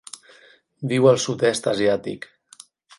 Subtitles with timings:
[0.93, 2.31] Viu al sud-est asiàtic.